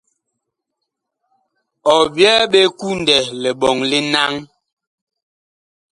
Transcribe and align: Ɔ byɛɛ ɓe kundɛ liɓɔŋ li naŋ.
Ɔ 1.93 1.95
byɛɛ 2.13 2.41
ɓe 2.51 2.61
kundɛ 2.79 3.15
liɓɔŋ 3.41 3.77
li 3.89 3.99
naŋ. 4.13 4.33